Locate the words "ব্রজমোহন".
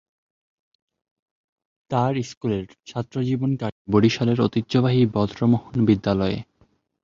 5.05-5.75